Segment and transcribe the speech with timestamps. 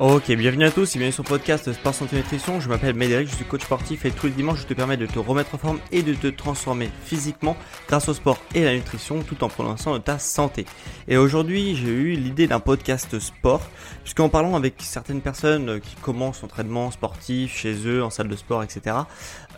[0.00, 2.58] Ok, bienvenue à tous et bienvenue sur le podcast Sport Santé Nutrition.
[2.58, 5.06] Je m'appelle Médéric, je suis coach sportif et tous les dimanches je te permets de
[5.06, 8.74] te remettre en forme et de te transformer physiquement grâce au sport et à la
[8.74, 10.66] nutrition tout en prononçant de ta santé.
[11.06, 13.62] Et aujourd'hui j'ai eu l'idée d'un podcast sport
[14.02, 18.64] puisqu'en parlant avec certaines personnes qui commencent l'entraînement sportif chez eux, en salle de sport,
[18.64, 18.96] etc.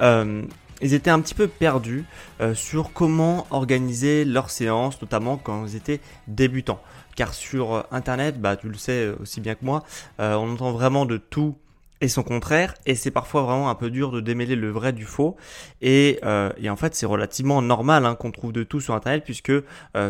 [0.03, 0.43] Euh,
[0.83, 2.05] ils étaient un petit peu perdus
[2.43, 6.83] euh, sur comment organiser leurs séances, notamment quand ils étaient débutants
[7.17, 9.83] car sur euh, Internet, bah, tu le sais euh, aussi bien que moi,
[10.21, 11.57] euh, on entend vraiment de tout
[12.03, 15.07] et son contraire, et c'est parfois vraiment un peu dur de démêler le vrai du
[15.07, 15.35] faux.
[15.81, 19.53] Et, en fait, c'est relativement normal hein, qu'on trouve de tout sur Internet, puisque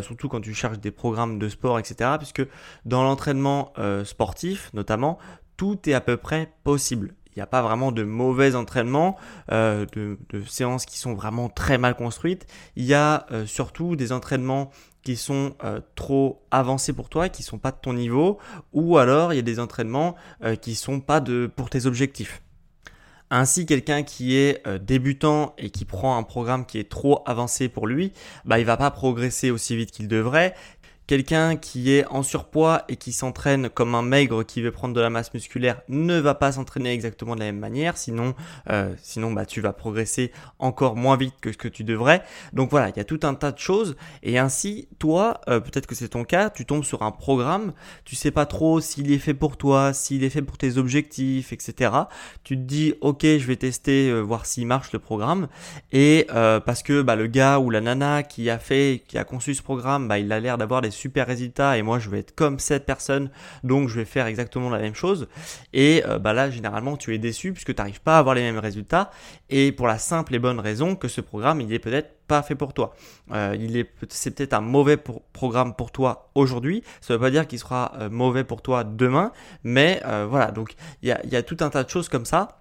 [0.02, 2.42] surtout quand tu cherches des programmes de sport, etc., puisque
[2.86, 5.18] dans l'entraînement sportif, notamment,
[5.56, 7.14] tout est à peu près possible.
[7.36, 9.16] Il n'y a pas vraiment de mauvais entraînements,
[9.48, 12.48] de, séances qui sont vraiment très mal construites.
[12.74, 14.72] Il y a surtout des entraînements
[15.06, 18.39] qui sont euh, trop avancés pour toi, qui sont pas de ton niveau,
[18.72, 22.42] ou alors il y a des entraînements euh, qui sont pas de pour tes objectifs.
[23.30, 27.68] Ainsi, quelqu'un qui est euh, débutant et qui prend un programme qui est trop avancé
[27.68, 28.12] pour lui,
[28.45, 30.55] bah, il va pas progresser aussi vite qu'il devrait.
[31.06, 35.00] Quelqu'un qui est en surpoids et qui s'entraîne comme un maigre qui veut prendre de
[35.00, 38.34] la masse musculaire ne va pas s'entraîner exactement de la même manière, sinon,
[38.70, 42.22] euh, sinon bah, tu vas progresser encore moins vite que ce que tu devrais.
[42.52, 45.86] Donc voilà, il y a tout un tas de choses et ainsi, toi, euh, peut-être
[45.86, 47.72] que c'est ton cas, tu tombes sur un programme,
[48.05, 51.52] tu sais pas trop s'il est fait pour toi, s'il est fait pour tes objectifs,
[51.52, 51.92] etc.
[52.42, 55.46] Tu te dis, ok, je vais tester, euh, voir s'il marche le programme
[55.92, 59.55] et parce que bah, le gars ou la nana qui a fait, qui a conçu
[59.55, 62.34] ce programme, bah, il a l'air d'avoir des super résultats et moi je vais être
[62.34, 63.30] comme cette personne,
[63.62, 65.29] donc je vais faire exactement la même chose.
[65.73, 68.42] Et euh, bah là, généralement, tu es déçu puisque tu n'arrives pas à avoir les
[68.42, 69.11] mêmes résultats
[69.51, 72.57] et pour la simple et bonne raison que ce programme, il est peut-être pas fait
[72.57, 72.95] pour toi.
[73.33, 76.83] Euh, c'est peut-être un mauvais programme pour toi aujourd'hui.
[77.01, 79.33] Ça ne veut pas dire qu'il sera euh, mauvais pour toi demain,
[79.63, 80.51] mais voilà.
[80.51, 82.61] Donc il y a tout un tas de choses comme ça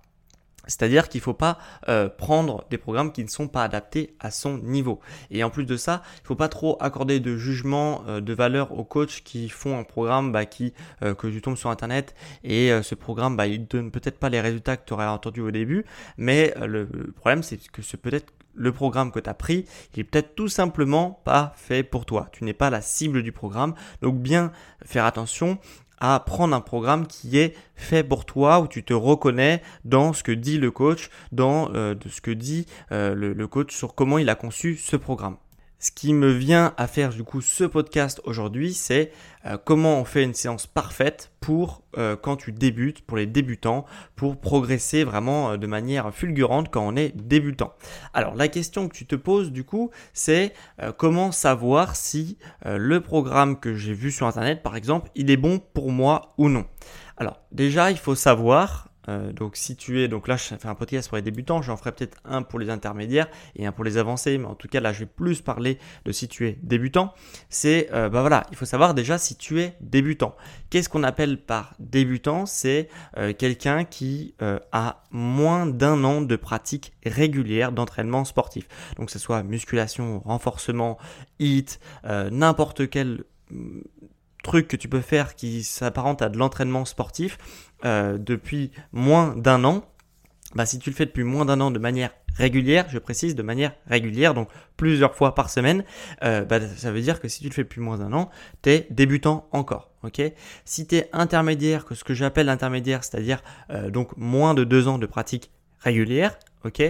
[0.67, 1.57] c'est-à-dire qu'il ne faut pas
[1.89, 4.99] euh, prendre des programmes qui ne sont pas adaptés à son niveau.
[5.31, 8.33] Et en plus de ça, il ne faut pas trop accorder de jugement, euh, de
[8.33, 12.15] valeur aux coachs qui font un programme bah, qui, euh, que tu tombes sur Internet
[12.43, 15.51] et ce programme, bah, il donne peut-être pas les résultats que tu aurais entendu au
[15.51, 15.85] début,
[16.17, 20.03] mais le, problème c'est que c'est peut-être le programme que tu as pris, il est
[20.03, 22.29] peut-être tout simplement pas fait pour toi.
[22.31, 23.75] Tu n'es pas la cible du programme.
[24.01, 24.51] Donc bien
[24.83, 25.59] faire attention
[25.99, 30.23] à prendre un programme qui est fait pour toi, où tu te reconnais dans ce
[30.23, 34.29] que dit le coach, dans euh, ce que dit euh, le coach sur comment il
[34.29, 35.37] a conçu ce programme.
[35.77, 39.11] Ce qui me vient à faire du coup ce podcast aujourd'hui, c'est
[39.45, 43.85] euh, comment on fait une séance parfaite pour euh, quand tu débutes, pour les débutants,
[44.15, 47.73] pour progresser vraiment euh, de manière fulgurante quand on est débutant.
[48.13, 50.53] Alors la question que tu te poses du coup, c'est
[50.97, 55.59] comment savoir si le programme que j'ai vu sur internet par exemple, il est bon
[55.59, 56.65] pour moi ou non?
[57.17, 60.75] Alors déjà, il faut savoir euh, donc si tu es, donc là je fais un
[60.75, 63.97] podcast pour les débutants, j'en ferai peut-être un pour les intermédiaires et un pour les
[63.97, 67.13] avancés, mais en tout cas là je vais plus parler de si tu es débutant.
[67.49, 70.35] C'est, euh, bah voilà, il faut savoir déjà si tu es débutant.
[70.69, 72.45] Qu'est-ce qu'on appelle par débutant?
[72.45, 74.35] C'est euh, quelqu'un qui
[74.71, 78.67] a moins d'un an de pratique régulière d'entraînement sportif.
[78.97, 80.97] Donc que ce soit musculation, renforcement,
[81.39, 81.79] HIT,
[82.31, 83.81] n'importe quel mm,
[84.45, 87.37] truc que tu peux faire qui s'apparente à de l'entraînement sportif,
[87.83, 89.83] euh, depuis moins d'un an,
[90.55, 93.43] bah, si tu le fais depuis moins d'un an de manière régulière, je précise de
[93.43, 95.83] manière régulière, donc plusieurs fois par semaine,
[96.23, 98.29] euh, bah, ça veut dire que si tu le fais depuis moins d'un an,
[98.61, 99.91] tu es débutant encore.
[100.03, 100.21] ok?
[100.63, 104.87] Si tu es intermédiaire, que ce que j'appelle intermédiaire, c'est-à-dire euh, donc moins de deux
[104.87, 106.81] ans de pratique régulière, ok?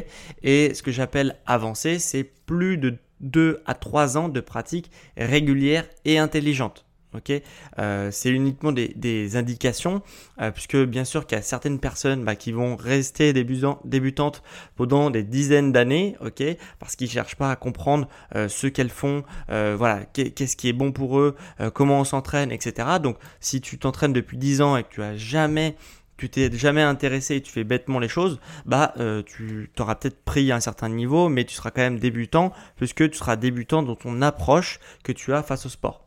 [0.43, 5.85] Et ce que j'appelle avancé, c'est plus de deux à trois ans de pratique régulière
[6.05, 6.85] et intelligente.
[7.15, 7.31] Ok,
[7.79, 10.01] euh, c'est uniquement des, indications,
[10.41, 14.43] euh, puisque bien sûr qu'il y a certaines personnes bah, qui vont rester débutantes
[14.75, 16.43] pendant des dizaines d'années, ok,
[16.79, 20.91] parce qu'ils cherchent pas à comprendre euh, ce qu'elles font, voilà, qu'est-ce qui est bon
[20.91, 21.35] pour eux,
[21.73, 22.99] comment on s'entraîne, etc.
[23.01, 25.75] Donc, si tu t'entraînes depuis 10 ans et que tu as jamais
[26.17, 28.93] tu t'es jamais intéressé et tu fais bêtement les choses, bah
[29.25, 33.17] tu t'auras peut-être pris un certain niveau, mais tu seras quand même débutant puisque tu
[33.17, 36.05] seras débutant dans ton approche que tu as face au sport.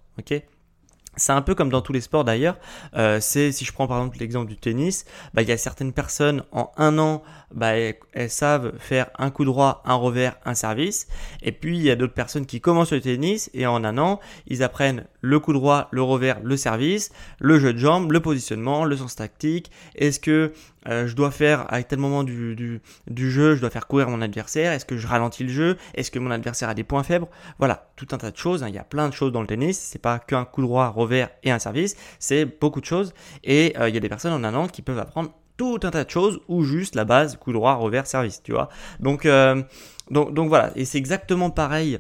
[1.19, 2.56] C'est un peu comme dans tous les sports d'ailleurs.
[2.97, 5.05] Euh, c'est si je prends par exemple l'exemple du tennis,
[5.35, 7.23] bah, il y a certaines personnes en un an,
[7.53, 11.09] bah, elles, savent faire un coup droit, un revers, un service.
[11.43, 14.20] Et puis il y a d'autres personnes qui commencent le tennis et en un an,
[14.47, 18.84] ils apprennent le coup droit, le revers, le service, le jeu de jambes, le positionnement,
[18.84, 19.70] le sens tactique.
[19.94, 20.52] Est-ce que
[20.88, 24.22] euh, je dois faire à tel moment du, du, jeu, je dois faire courir mon
[24.22, 27.26] adversaire, est-ce que je ralentis le jeu, est-ce que mon adversaire a des points faibles,
[27.58, 28.69] voilà, tout un tas de choses, hein.
[28.69, 31.28] il y a plein de choses dans le tennis, c'est pas qu'un coup droit, revers
[31.42, 33.12] et un service, c'est beaucoup de choses,
[33.44, 35.90] et euh, il y a des personnes en un an qui peuvent apprendre tout un
[35.90, 38.70] tas de choses ou juste la base, coup droit, revers, service, tu vois.
[39.00, 39.62] Donc, euh,
[40.10, 41.98] donc, donc voilà, et c'est exactement pareil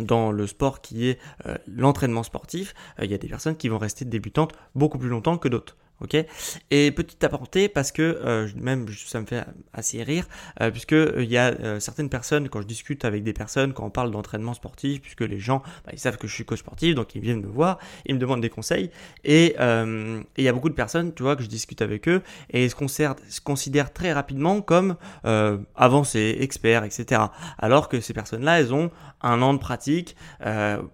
[0.00, 1.18] dans le sport qui est
[1.66, 5.48] l'entraînement sportif, il y a des personnes qui vont rester débutantes beaucoup plus longtemps que
[5.48, 6.16] d'autres ok?
[6.70, 10.26] Et petite aparté parce que euh, même ça me fait assez rire
[10.60, 13.84] euh, puisque euh, il y a certaines personnes quand je discute avec des personnes quand
[13.84, 16.94] on parle d'entraînement sportif puisque les gens bah, ils savent que je suis coach sportif
[16.94, 18.90] donc ils viennent me voir ils me demandent des conseils.
[19.24, 22.64] Et il y a beaucoup de personnes tu vois que je discute avec eux et
[22.64, 24.96] ils se, considèrent très rapidement comme
[25.74, 27.22] avancés experts etc
[27.58, 28.90] alors que ces personnes là elles ont
[29.22, 30.16] un an de pratique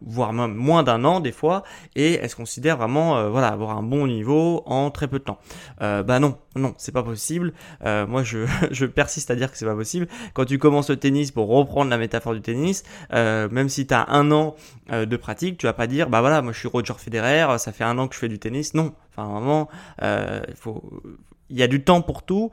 [0.00, 1.62] voire même moins d'un an des fois
[1.94, 5.38] et elles se considèrent vraiment voilà avoir un bon niveau en très peu de temps.
[5.82, 7.52] Euh, bah non, non, c'est pas possible.
[7.84, 10.08] Euh, moi, je, je, persiste à dire que c'est pas possible.
[10.32, 13.94] Quand tu commences le tennis, pour reprendre la métaphore du tennis, euh, même si tu
[13.94, 14.54] as un an
[14.90, 17.72] euh, de pratique, tu vas pas dire, bah voilà, moi je suis Roger Federer, ça
[17.72, 18.74] fait un an que je fais du tennis.
[18.74, 19.68] Non, enfin vraiment,
[20.00, 21.02] il faut
[21.50, 22.50] il y a du temps pour tout.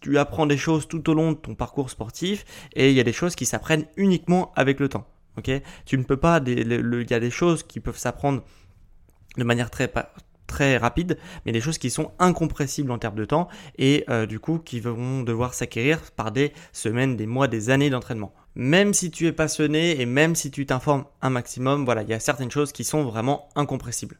[0.00, 2.44] Tu apprends des choses tout au long de ton parcours sportif
[2.74, 5.06] et il y a des choses qui s'apprennent uniquement avec le temps.
[5.38, 5.50] Ok?
[5.86, 6.40] Tu ne peux pas.
[6.46, 8.42] Il y a des choses qui peuvent s'apprendre
[9.36, 9.88] de manière très
[10.48, 11.16] très rapide,
[11.46, 13.46] mais des choses qui sont incompressibles en termes de temps
[13.78, 17.90] et euh, du coup qui vont devoir s'acquérir par des semaines, des mois, des années
[17.90, 18.34] d'entraînement.
[18.56, 22.14] Même si tu es passionné et même si tu t'informes un maximum, voilà, il y
[22.14, 24.18] a certaines choses qui sont vraiment incompressibles.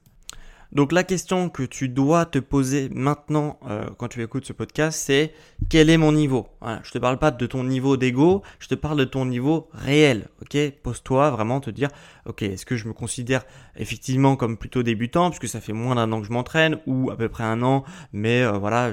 [0.70, 5.00] Donc la question que tu dois te poser maintenant euh, quand tu écoutes ce podcast,
[5.02, 5.32] c'est
[5.70, 6.46] quel est mon niveau?
[6.60, 9.70] Voilà, Je te parle pas de ton niveau d'ego, je te parle de ton niveau
[9.72, 10.28] réel.
[10.42, 10.58] Ok?
[10.82, 11.88] Pose-toi vraiment te dire,
[12.26, 13.44] ok, est-ce que je me considère
[13.76, 17.16] effectivement comme plutôt débutant puisque ça fait moins d'un an que je m'entraîne ou à
[17.16, 18.92] peu près un an, mais euh, voilà.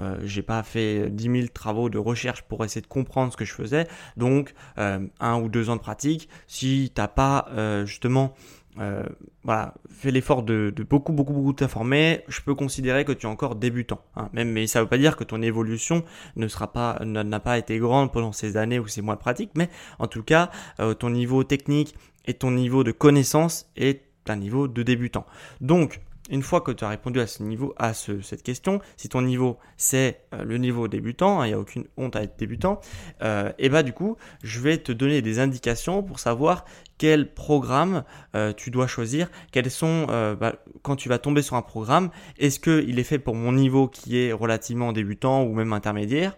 [0.00, 3.44] Euh, j'ai pas fait 10 000 travaux de recherche pour essayer de comprendre ce que
[3.44, 3.86] je faisais.
[4.16, 6.30] Donc, euh, un ou deux ans de pratique.
[6.46, 7.48] Si t'as pas
[7.84, 8.34] justement
[8.78, 9.04] euh,
[9.44, 12.24] voilà, fais l'effort de, beaucoup, beaucoup, beaucoup t'informer.
[12.28, 14.00] Je peux considérer que tu es encore débutant.
[14.16, 14.30] Hein.
[14.32, 16.04] Même, mais ça ne veut pas dire que ton évolution
[16.36, 19.50] ne sera pas, n'a pas été grande pendant ces années ou ces mois de pratique.
[19.56, 21.94] Mais en tout cas, euh, ton niveau technique
[22.26, 25.26] et ton niveau de connaissance est un niveau de débutant.
[25.60, 29.22] Donc, une fois que tu as répondu à ce niveau, à cette question, si ton
[29.22, 32.80] niveau c'est euh, le niveau débutant, hein, il n'y a aucune honte à être débutant,
[33.22, 36.64] euh, et bah du coup, je vais te donner des indications pour savoir
[36.98, 38.04] quel programme
[38.36, 40.06] euh, tu dois choisir, quels sont,
[40.38, 43.88] bah, quand tu vas tomber sur un programme, est-ce qu'il est fait pour mon niveau
[43.88, 46.36] qui est relativement débutant ou même intermédiaire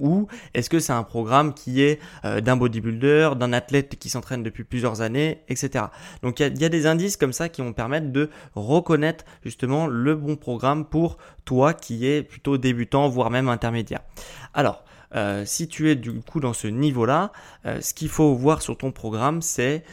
[0.00, 4.42] ou est-ce que c'est un programme qui est euh, d'un bodybuilder, d'un athlète qui s'entraîne
[4.42, 5.86] depuis plusieurs années, etc.
[6.22, 10.14] Donc il y, a, des indices comme ça qui vont permettre de reconnaître justement le
[10.14, 14.00] bon programme pour toi qui est plutôt débutant, voire même intermédiaire.
[14.54, 17.32] Alors, euh, si tu es du coup dans ce niveau-là,
[17.66, 19.84] euh, ce qu'il faut voir sur ton programme, c'est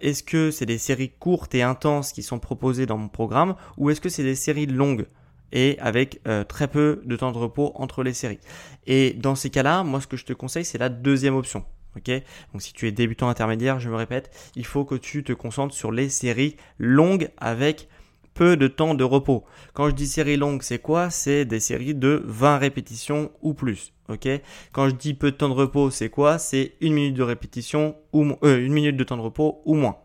[0.00, 3.90] est-ce que c'est des séries courtes et intenses qui sont proposées dans mon programme ou
[3.90, 5.06] est-ce que c'est des séries longues?
[5.52, 8.40] Et avec euh, très peu de temps de repos entre les séries.
[8.86, 11.64] Et dans ces cas-là, moi ce que je te conseille, c'est la deuxième option.
[11.96, 12.08] Ok,
[12.52, 15.74] donc si tu es débutant intermédiaire, je me répète, il faut que tu te concentres
[15.74, 17.88] sur les séries longues avec
[18.34, 19.44] peu de temps de repos.
[19.74, 21.10] Quand je dis séries longues, c'est quoi?
[21.10, 23.92] C'est des séries de 20 répétitions ou plus.
[24.08, 24.28] Ok?
[24.72, 26.38] Quand je dis peu de temps de repos, c'est quoi?
[26.38, 29.96] C'est une minute de répétition ou euh, une minute de temps de repos ou moins.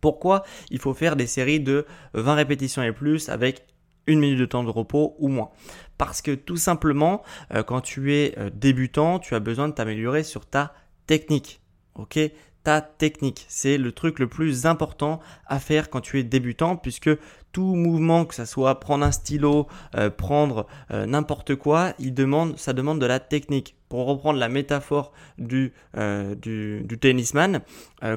[0.00, 3.64] Pourquoi il faut faire des séries de 20 répétitions et plus avec
[4.06, 5.50] une minute de temps de repos ou moins.
[5.98, 7.22] Parce que tout simplement,
[7.54, 10.74] euh, quand tu es euh, débutant, tu as besoin de t'améliorer sur ta
[11.06, 11.60] technique.
[11.94, 12.18] Ok?
[12.64, 13.44] Ta technique.
[13.48, 17.10] C'est le truc le plus important à faire quand tu es débutant puisque
[17.52, 22.58] tout mouvement, que ça soit prendre un stylo, euh, prendre euh, n'importe quoi, il demande,
[22.58, 23.76] ça demande de la technique.
[23.88, 27.60] Pour reprendre la métaphore du, euh, du, tennisman,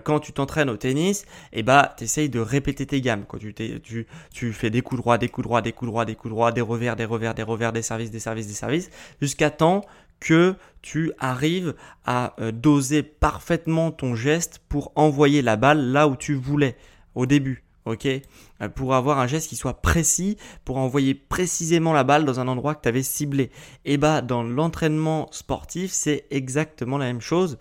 [0.05, 3.25] quand tu t'entraînes au tennis, eh bah, tu essayes de répéter tes gammes.
[3.27, 6.15] Quand tu, tu, tu fais des coups droits, des coups droits, des coups droits, des
[6.15, 8.89] coups droits, des revers, des revers, des revers, des services, des services, des services,
[9.21, 9.81] jusqu'à temps
[10.21, 11.75] que tu arrives
[12.05, 16.77] à doser parfaitement ton geste pour envoyer la balle là où tu voulais
[17.15, 22.03] au début ok euh, Pour avoir un geste qui soit précis, pour envoyer précisément la
[22.03, 23.51] balle dans un endroit que tu avais ciblé.
[23.85, 27.57] Et bah dans l'entraînement sportif, c'est exactement la même chose.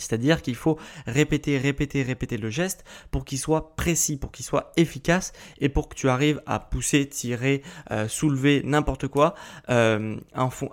[0.00, 4.72] C'est-à-dire qu'il faut répéter, répéter, répéter le geste pour qu'il soit précis, pour qu'il soit
[4.76, 9.34] efficace et pour que tu arrives à pousser, tirer, euh, soulever n'importe quoi
[9.68, 10.16] euh,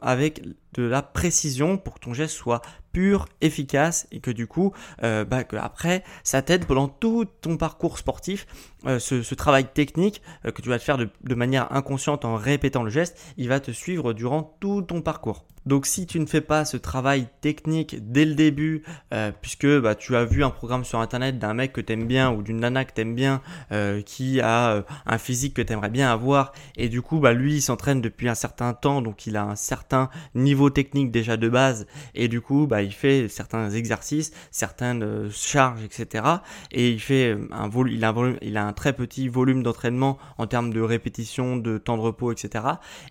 [0.01, 0.43] avec
[0.73, 2.61] de la précision pour que ton geste soit
[2.97, 4.73] pur, efficace et que du coup,
[5.03, 8.47] euh, bah, que après, ça t'aide pendant tout ton parcours sportif.
[8.87, 12.81] Euh, ce, travail technique euh, que tu vas te faire de, manière inconsciente en répétant
[12.81, 15.45] le geste, il va te suivre durant tout ton parcours.
[15.67, 18.83] Donc si tu ne fais pas ce travail technique dès le début,
[19.13, 22.07] euh, puisque bah, tu as vu un programme sur internet d'un mec que tu aimes
[22.07, 23.41] bien ou d'une nana que tu aimes bien,
[23.73, 27.33] euh, qui a euh, un physique que tu aimerais bien avoir, et du coup bah,
[27.33, 31.35] lui il s'entraîne depuis un certain temps, donc il a un certain niveau technique déjà
[31.35, 36.23] de base, et du coup bah, il fait certains exercices, certaines charges, etc.
[36.71, 40.17] Et il fait un il a un, volume, il a un très petit volume d'entraînement
[40.37, 42.63] en termes de répétition, de temps de repos, etc.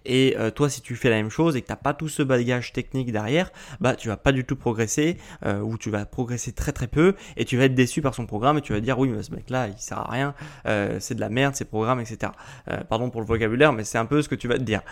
[0.06, 2.22] Et toi si tu fais la même chose et que tu n'as pas tout ce
[2.22, 3.50] bagage technique derrière,
[3.80, 7.14] bah tu vas pas du tout progresser euh, ou tu vas progresser très très peu
[7.36, 9.32] et tu vas être déçu par son programme et tu vas dire oui mais ce
[9.32, 10.34] mec là il sert à rien,
[10.66, 12.32] euh, c'est de la merde ces programmes etc.
[12.70, 14.82] Euh, pardon pour le vocabulaire mais c'est un peu ce que tu vas te dire.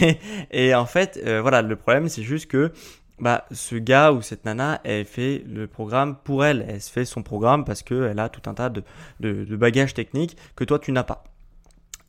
[0.50, 2.72] Et, en fait voilà le problème c'est juste que
[3.20, 6.64] bah, ce gars ou cette nana, elle fait le programme pour elle.
[6.68, 8.82] Elle se fait son programme parce qu'elle a tout un tas de,
[9.20, 11.31] de bagages techniques que toi, tu n'as pas.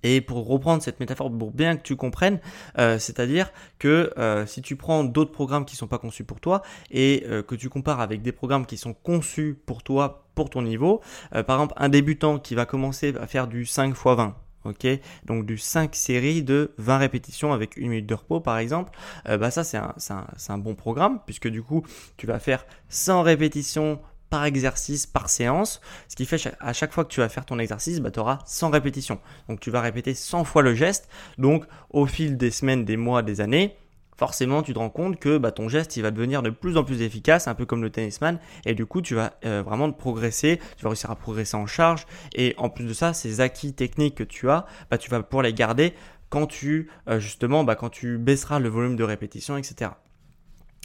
[0.03, 2.39] Et pour reprendre cette métaphore, pour bien que tu comprennes,
[2.77, 6.39] euh, c'est-à-dire que euh, si tu prends d'autres programmes qui ne sont pas conçus pour
[6.39, 10.49] toi et euh, que tu compares avec des programmes qui sont conçus pour toi, pour
[10.49, 14.35] ton niveau, par exemple un débutant qui va commencer à faire du 5 x 20,
[14.65, 14.87] ok
[15.25, 19.51] donc du 5 séries de 20 répétitions avec une minute de repos par exemple bah
[19.51, 21.83] ça c'est un, un, un, bon programme puisque du coup
[22.17, 23.99] tu vas faire 100 répétitions
[24.33, 25.79] par exercice, par séance.
[26.07, 28.39] Ce qui fait à chaque fois que tu vas faire ton exercice, bah, tu auras
[28.47, 29.19] 100 répétitions.
[29.47, 31.07] Donc tu vas répéter 100 fois le geste.
[31.37, 33.75] Donc au fil des semaines, des mois, des années,
[34.17, 36.83] forcément tu te rends compte que bah, ton geste il va devenir de plus en
[36.83, 40.59] plus efficace, un peu comme le tennisman, et du coup tu vas euh, vraiment progresser,
[40.77, 44.15] tu vas réussir à progresser en charge, et en plus de ça, ces acquis techniques
[44.15, 45.93] que tu as, bah, tu vas pouvoir les garder
[46.29, 49.91] quand tu euh, justement bah, quand tu baisseras le volume de répétition, etc.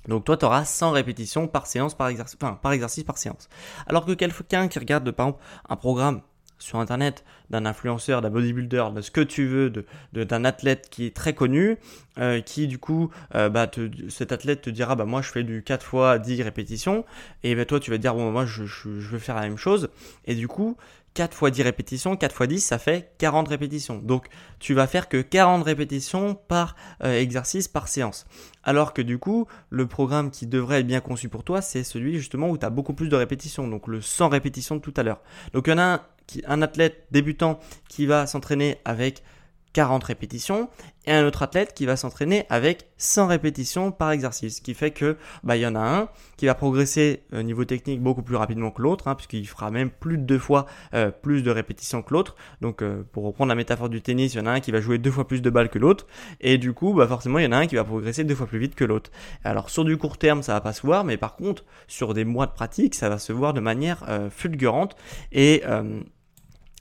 [0.06, 3.48] Donc toi, tu auras 100 répétitions par séance, par exercice, par exercice, par séance.
[3.86, 6.22] Alors que quelqu'un qui regarde, par exemple, un programme
[6.58, 9.72] sur Internet d'un influenceur, d'un bodybuilder, de ce que tu veux,
[10.12, 11.78] d'un athlète qui est très connu,
[12.18, 13.70] euh, qui du coup, euh, bah,
[14.08, 17.04] cet athlète te dira, bah moi je fais du 4 fois 10 répétitions,
[17.44, 19.56] et bah, toi tu vas dire, bon moi je, je, je veux faire la même
[19.56, 19.88] chose,
[20.26, 20.76] et du coup,
[21.18, 23.98] 4 fois 10 répétitions, 4 fois 10, ça fait 40 répétitions.
[23.98, 24.28] Donc,
[24.60, 28.24] tu vas faire que 40 répétitions par euh, exercice, par séance.
[28.62, 32.18] Alors que du coup, le programme qui devrait être bien conçu pour toi, c'est celui
[32.18, 33.66] justement où tu as beaucoup plus de répétitions.
[33.66, 35.20] Donc, le 100 répétitions de tout à l'heure.
[35.54, 36.00] Donc, il y en a un,
[36.46, 37.58] un athlète débutant
[37.88, 39.24] qui va s'entraîner avec
[39.72, 40.68] 40 répétitions
[41.08, 44.56] et un autre athlète qui va s'entraîner avec 100 répétitions par exercice.
[44.56, 47.64] Ce qui fait que bah, il y en a un qui va progresser au niveau
[47.64, 51.10] technique beaucoup plus rapidement que l'autre, hein, puisqu'il fera même plus de deux fois euh,
[51.10, 52.36] plus de répétitions que l'autre.
[52.60, 54.80] Donc euh, pour reprendre la métaphore du tennis, il y en a un qui va
[54.80, 56.06] jouer deux fois plus de balles que l'autre,
[56.40, 58.46] et du coup bah, forcément il y en a un qui va progresser deux fois
[58.46, 59.10] plus vite que l'autre.
[59.44, 62.24] Alors sur du court terme ça va pas se voir, mais par contre sur des
[62.24, 64.94] mois de pratique ça va se voir de manière euh, fulgurante
[65.32, 65.62] et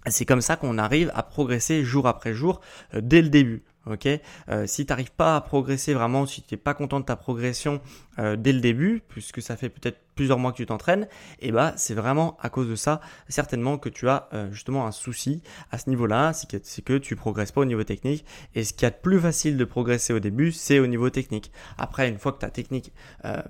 [0.09, 2.61] c'est comme ça qu'on arrive à progresser jour après jour
[2.93, 3.63] euh, dès le début.
[3.85, 4.05] Ok,
[4.49, 7.15] euh, si tu n'arrives pas à progresser vraiment, si tu n'es pas content de ta
[7.15, 7.79] progression
[8.19, 11.07] euh, dès le début, puisque ça fait peut-être plusieurs mois que tu t'entraînes,
[11.39, 14.85] et eh bah c'est vraiment à cause de ça certainement que tu as euh, justement
[14.85, 18.25] un souci à ce niveau-là, c'est que, c'est que tu progresses pas au niveau technique.
[18.55, 21.51] Et ce qui est plus facile de progresser au début, c'est au niveau technique.
[21.77, 22.91] Après, une fois que ta technique
[23.25, 23.41] euh,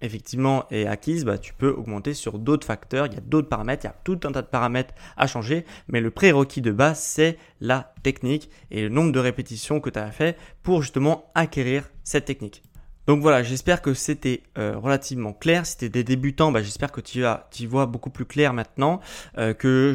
[0.00, 3.06] effectivement est acquise, bah, tu peux augmenter sur d'autres facteurs.
[3.06, 5.64] Il y a d'autres paramètres, il y a tout un tas de paramètres à changer,
[5.88, 9.98] mais le prérequis de base, c'est la technique et le nombre de répétitions que tu
[9.98, 12.62] as fait pour justement acquérir cette technique.
[13.06, 15.66] Donc voilà, j'espère que c'était euh, relativement clair.
[15.66, 19.00] Si tu es des débutants, bah, j'espère que tu y vois beaucoup plus clair maintenant,
[19.38, 19.92] euh, que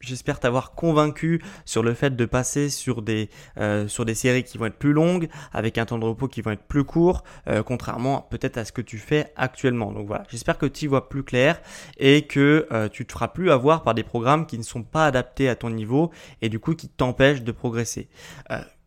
[0.00, 4.56] j'espère t'avoir convaincu sur le fait de passer sur des, euh, sur des séries qui
[4.58, 7.24] vont être plus longues, avec un temps de repos qui vont être plus court,
[7.64, 9.92] contrairement peut-être à ce que tu fais actuellement.
[9.92, 11.60] Donc voilà, j'espère que tu vois plus clair
[11.98, 15.48] et que tu te feras plus avoir par des programmes qui ne sont pas adaptés
[15.48, 16.10] à ton niveau
[16.42, 18.08] et du coup qui t'empêchent de progresser.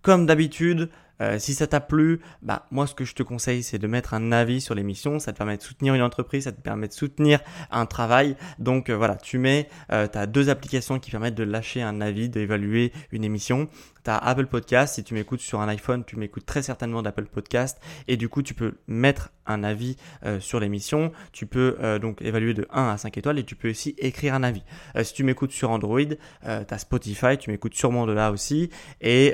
[0.02, 0.90] comme d'habitude,
[1.22, 4.14] euh, si ça t'a plu, bah moi ce que je te conseille c'est de mettre
[4.14, 6.94] un avis sur l'émission, ça te permet de soutenir une entreprise, ça te permet de
[6.94, 7.40] soutenir
[7.72, 8.36] un travail.
[8.58, 12.02] Donc euh, voilà, tu mets, euh, tu as deux applications qui permettent de lâcher un
[12.02, 13.68] avis, d'évaluer une émission.
[14.06, 17.26] Tu as Apple Podcast, si tu m'écoutes sur un iPhone, tu m'écoutes très certainement d'Apple
[17.26, 19.98] Podcast et du coup tu peux mettre un avis
[20.40, 23.96] sur l'émission, tu peux donc évaluer de 1 à 5 étoiles et tu peux aussi
[23.98, 24.64] écrire un avis.
[25.04, 28.70] si tu m'écoutes sur Android, tu as Spotify, tu m'écoutes sûrement de là aussi
[29.02, 29.34] et,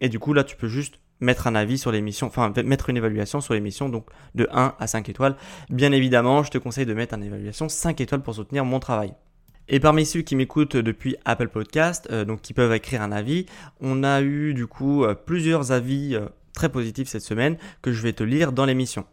[0.00, 2.96] et du coup là tu peux juste mettre un avis sur l'émission, enfin mettre une
[2.96, 5.36] évaluation sur l'émission, donc de 1 à 5 étoiles.
[5.68, 9.14] Bien évidemment, je te conseille de mettre une évaluation 5 étoiles pour soutenir mon travail.
[9.72, 13.46] Et parmi ceux qui m'écoutent depuis Apple Podcast, euh, donc qui peuvent écrire un avis,
[13.80, 18.02] on a eu du coup euh, plusieurs avis euh, très positifs cette semaine que je
[18.02, 19.04] vais te lire dans l'émission.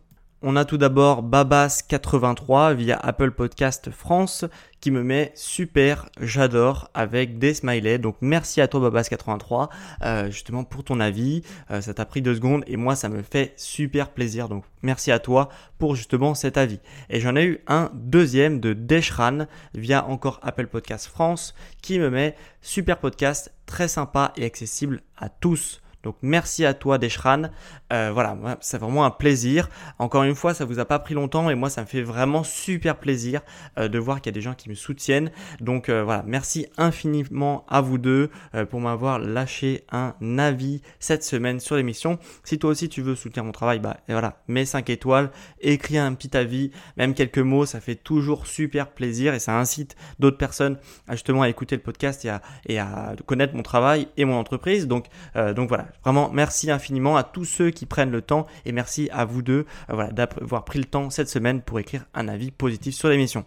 [0.44, 4.46] On a tout d'abord Babas83 via Apple Podcast France
[4.80, 7.98] qui me met super, j'adore avec des smileys.
[7.98, 9.70] Donc merci à toi Babas83
[10.04, 11.42] euh, justement pour ton avis.
[11.72, 14.48] Euh, ça t'a pris deux secondes et moi ça me fait super plaisir.
[14.48, 16.80] Donc merci à toi pour justement cet avis.
[17.10, 22.12] Et j'en ai eu un deuxième de Deshran via encore Apple Podcast France qui me
[22.12, 25.82] met super podcast très sympa et accessible à tous.
[26.04, 27.44] Donc merci à toi Deshran.
[27.92, 29.70] Euh, voilà, c'est vraiment un plaisir.
[30.00, 32.44] Encore une fois, ça vous a pas pris longtemps et moi ça me fait vraiment
[32.44, 33.42] super plaisir
[33.78, 35.32] euh, de voir qu'il y a des gens qui me soutiennent.
[35.60, 38.30] Donc euh, voilà, merci infiniment à vous deux
[38.70, 42.20] pour m'avoir lâché un avis cette semaine sur l'émission.
[42.44, 46.14] Si toi aussi tu veux soutenir mon travail, bah voilà, mets 5 étoiles, écris un
[46.14, 50.78] petit avis, même quelques mots, ça fait toujours super plaisir et ça incite d'autres personnes
[51.12, 54.88] justement à écouter le podcast et à, et à connaître mon travail et mon entreprise.
[54.88, 55.08] Donc
[55.56, 59.26] donc voilà, Vraiment, merci infiniment à tous ceux qui prennent le temps et merci à
[59.26, 63.10] vous deux euh, d'avoir pris le temps cette semaine pour écrire un avis positif sur
[63.10, 63.46] l'émission.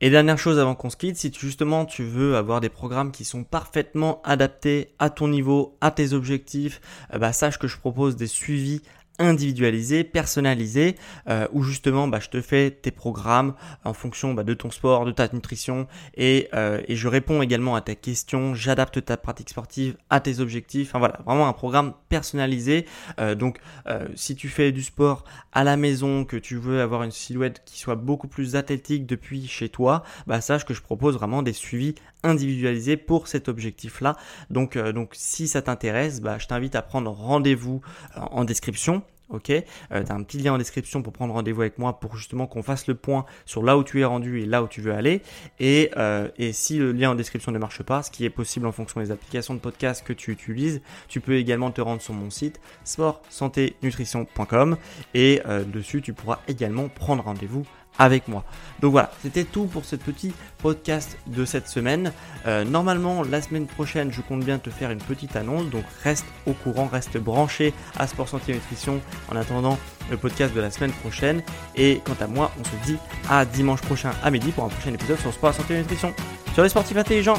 [0.00, 3.24] Et dernière chose avant qu'on se quitte, si justement tu veux avoir des programmes qui
[3.24, 6.80] sont parfaitement adaptés à ton niveau, à tes objectifs,
[7.12, 8.82] euh, bah, sache que je propose des suivis
[9.18, 10.96] individualisé, personnalisé,
[11.28, 15.04] euh, où justement bah, je te fais tes programmes en fonction bah, de ton sport,
[15.04, 15.86] de ta nutrition,
[16.16, 20.40] et, euh, et je réponds également à tes questions, j'adapte ta pratique sportive à tes
[20.40, 22.86] objectifs, enfin voilà, vraiment un programme personnalisé.
[23.20, 27.02] Euh, donc euh, si tu fais du sport à la maison, que tu veux avoir
[27.02, 31.14] une silhouette qui soit beaucoup plus athlétique depuis chez toi, bah sache que je propose
[31.14, 34.16] vraiment des suivis individualisés pour cet objectif-là.
[34.50, 37.82] Donc, euh, donc si ça t'intéresse, bah, je t'invite à prendre rendez-vous
[38.16, 39.03] en description
[39.34, 42.62] Ok, euh, un petit lien en description pour prendre rendez-vous avec moi pour justement qu'on
[42.62, 45.22] fasse le point sur là où tu es rendu et là où tu veux aller.
[45.58, 48.66] Et, euh, et si le lien en description ne marche pas, ce qui est possible
[48.66, 52.14] en fonction des applications de podcast que tu utilises, tu peux également te rendre sur
[52.14, 54.76] mon site sport-santé-nutrition.com
[55.14, 57.66] et euh, dessus tu pourras également prendre rendez-vous
[57.98, 58.44] avec moi.
[58.80, 62.12] Donc voilà, c'était tout pour ce petit podcast de cette semaine.
[62.46, 66.26] Euh, normalement, la semaine prochaine, je compte bien te faire une petite annonce, donc reste
[66.46, 69.78] au courant, reste branché à Sport Santé Nutrition en attendant
[70.10, 71.42] le podcast de la semaine prochaine.
[71.76, 72.98] Et quant à moi, on se dit
[73.30, 76.12] à dimanche prochain à midi pour un prochain épisode sur Sport Santé Nutrition.
[76.54, 77.38] Sur les sportifs intelligents